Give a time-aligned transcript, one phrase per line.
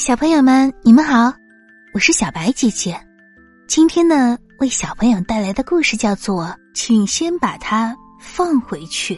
[0.00, 1.30] 小朋友们，你们好，
[1.92, 2.98] 我是小白姐姐。
[3.68, 9.14] 今天呢，为小朋友带来的故事叫做《请先把它放回去》。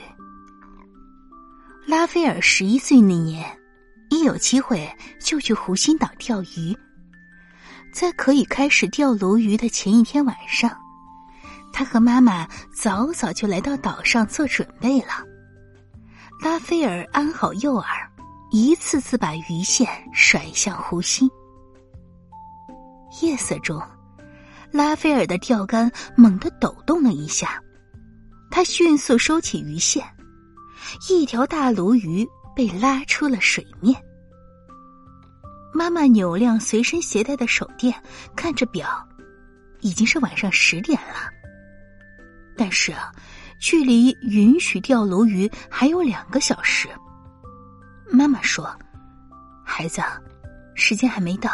[1.87, 3.49] 拉斐尔十一岁那年，
[4.11, 4.91] 一有机会
[5.21, 6.77] 就去湖心岛钓鱼。
[7.93, 10.77] 在可以开始钓鲈鱼的前一天晚上，
[11.73, 12.45] 他和妈妈
[12.75, 15.25] 早早就来到岛上做准备了。
[16.43, 17.85] 拉斐尔安好诱饵。
[18.55, 21.27] 一次次把鱼线甩向湖心。
[23.23, 23.83] 夜色中，
[24.71, 27.59] 拉斐尔的钓竿猛地抖动了一下，
[28.51, 30.05] 他迅速收起鱼线，
[31.09, 33.99] 一条大鲈鱼被拉出了水面。
[35.73, 37.95] 妈妈扭亮随身携带的手电，
[38.37, 38.87] 看着表，
[39.81, 41.31] 已经是晚上十点了。
[42.55, 43.11] 但是啊，
[43.59, 46.87] 距离允许钓鲈鱼还有两个小时。
[48.13, 48.71] 妈妈说
[49.65, 50.03] ：“孩子，
[50.75, 51.51] 时间还没到，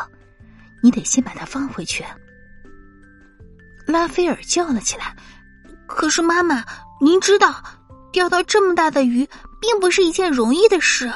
[0.82, 2.04] 你得先把它放回去。”
[3.86, 5.16] 拉斐尔叫了起来
[5.86, 6.64] ：“可是妈妈，
[7.00, 7.62] 您知道，
[8.12, 9.26] 钓到这么大的鱼
[9.60, 11.10] 并不是一件容易的事，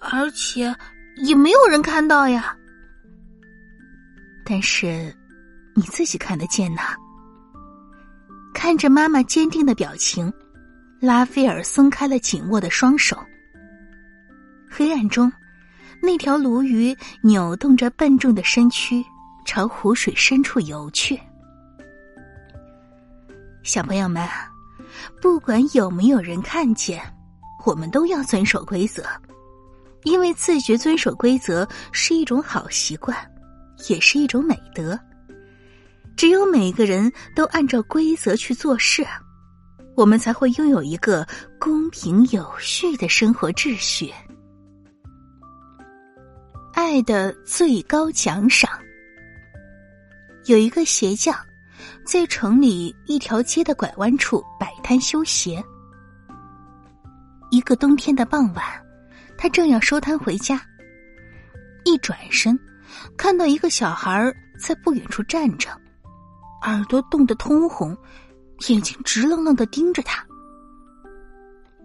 [0.00, 0.74] 而且
[1.16, 2.54] 也没有人看到呀。”
[4.44, 5.14] 但是，
[5.74, 6.96] 你自己看得见呐。
[8.52, 10.32] 看着妈妈坚定的表情，
[11.00, 13.16] 拉斐尔松开了紧握的双手。
[14.70, 15.32] 黑暗中，
[16.00, 19.04] 那条鲈鱼扭动着笨重的身躯，
[19.44, 21.18] 朝湖水深处游去。
[23.62, 24.26] 小朋友们，
[25.20, 27.02] 不管有没有人看见，
[27.66, 29.04] 我们都要遵守规则，
[30.04, 33.16] 因为自觉遵守规则是一种好习惯，
[33.88, 34.98] 也是一种美德。
[36.16, 39.06] 只有每个人都按照规则去做事，
[39.96, 41.26] 我们才会拥有一个
[41.58, 44.12] 公平有序的生活秩序。
[46.78, 48.70] 爱的最高奖赏。
[50.44, 51.36] 有一个鞋匠，
[52.06, 55.60] 在城里一条街的拐弯处摆摊修鞋。
[57.50, 58.64] 一个冬天的傍晚，
[59.36, 60.62] 他正要收摊回家，
[61.84, 62.56] 一转身，
[63.16, 65.70] 看到一个小孩在不远处站着，
[66.62, 67.90] 耳朵冻得通红，
[68.68, 70.24] 眼睛直愣愣的盯着他。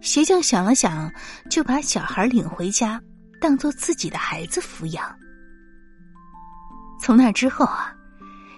[0.00, 1.12] 鞋匠想了想，
[1.50, 3.02] 就把小孩领回家。
[3.44, 5.14] 当做自己的孩子抚养。
[6.98, 7.94] 从那之后啊，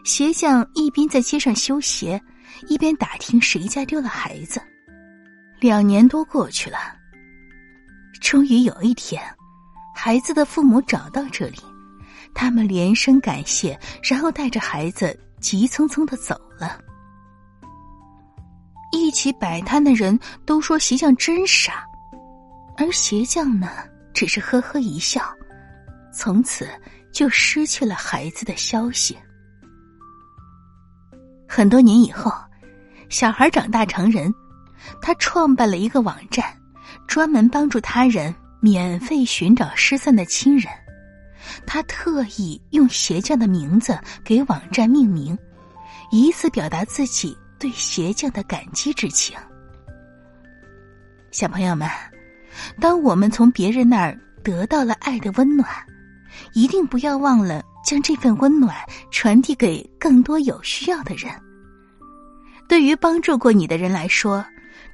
[0.05, 2.23] 鞋匠一边在街上修鞋，
[2.69, 4.63] 一边打听谁家丢了孩子。
[5.59, 6.79] 两年多过去了，
[8.21, 9.21] 终于有一天，
[9.93, 11.59] 孩子的父母找到这里，
[12.33, 13.77] 他们连声感谢，
[14.09, 16.81] 然后带着孩子急匆匆的走了。
[18.93, 21.85] 一起摆摊的人都说鞋匠真傻，
[22.77, 23.69] 而鞋匠呢？
[24.17, 25.21] 只是呵呵一笑，
[26.11, 26.67] 从此
[27.13, 29.15] 就失去了孩子的消息。
[31.47, 32.33] 很多年以后，
[33.11, 34.33] 小孩长大成人，
[35.03, 36.47] 他创办了一个网站，
[37.07, 40.73] 专门帮助他人免费寻找失散的亲人。
[41.67, 45.39] 他特意用鞋匠的名字给网站命名，
[46.11, 49.37] 以此表达自己对鞋匠的感激之情。
[51.31, 51.87] 小朋友们。
[52.81, 55.69] 当我们从别人那儿得到了爱的温暖，
[56.53, 58.75] 一定不要忘了将这份温暖
[59.11, 61.33] 传递给更多有需要的人。
[62.69, 64.45] 对于帮助过你的人来说，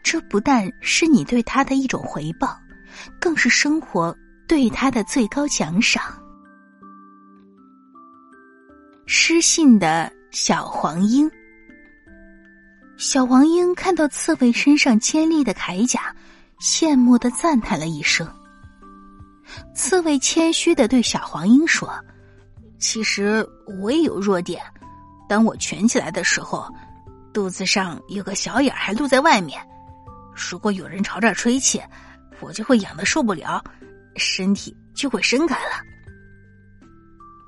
[0.02, 2.58] 这不但是你对他的一种回报，
[3.20, 4.14] 更是生活
[4.46, 6.02] 对他的最高奖赏。
[9.06, 11.30] 失信的小黄鹰，
[12.96, 16.14] 小黄鹰看到刺猬身上尖利的铠甲。
[16.62, 18.24] 羡慕的赞叹了一声。
[19.74, 21.92] 刺猬谦虚的对小黄莺说
[22.78, 23.44] ：“其实
[23.80, 24.62] 我也有弱点，
[25.28, 26.72] 当我蜷起来的时候，
[27.34, 29.60] 肚子上有个小眼还露在外面。
[30.32, 31.82] 如果有人朝这儿吹气，
[32.38, 33.60] 我就会痒的受不了，
[34.14, 35.82] 身体就会伸开了。”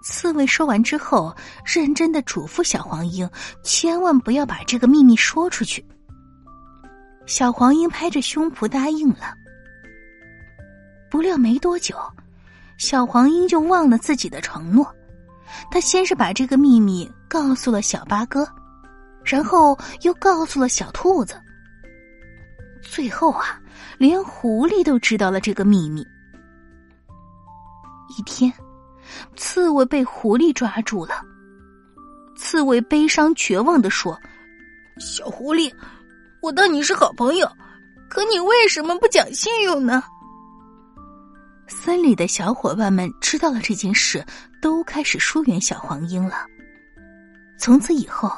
[0.03, 1.35] 刺猬说完之后，
[1.65, 3.31] 认真的嘱咐小黄莺
[3.63, 5.87] ：“千万不要把这个秘密说出去。”
[7.27, 9.35] 小黄莺拍着胸脯答应了。
[11.11, 11.97] 不料没多久，
[12.77, 14.95] 小黄莺就忘了自己的承诺。
[15.71, 18.47] 他先是把这个秘密告诉了小八哥，
[19.25, 21.41] 然后又告诉了小兔子。
[22.83, 23.61] 最后啊，
[23.97, 26.05] 连狐狸都知道了这个秘密。
[28.19, 28.53] 一天，
[29.37, 31.23] 刺猬被狐狸抓住了。
[32.37, 34.21] 刺猬悲伤绝望的说
[34.99, 35.73] ：“小狐狸。”
[36.45, 37.51] 我当你是好朋友，
[38.07, 40.05] 可你为什么不讲信用呢？
[41.69, 44.23] 村里的小伙伴们知道了这件事，
[44.61, 46.45] 都开始疏远小黄莺了。
[47.59, 48.31] 从此以后，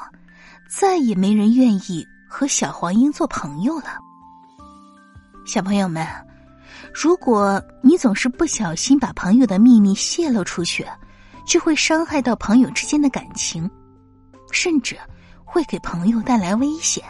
[0.70, 3.98] 再也没人愿意和小黄莺做朋友了。
[5.44, 6.06] 小朋友们，
[6.94, 10.86] 如果你总是不小心把朋友的秘密泄露出去，
[11.44, 13.68] 就会伤害到朋友之间的感情，
[14.52, 14.96] 甚至
[15.44, 17.02] 会给朋友带来危险。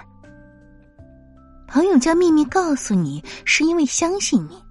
[1.67, 4.63] 朋友将秘密告诉你，是因为相信你。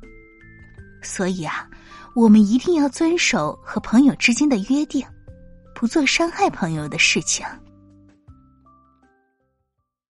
[1.01, 1.68] 所以啊，
[2.15, 5.06] 我们一定要遵守和朋友之间的约定，
[5.75, 7.45] 不做伤害朋友的事情。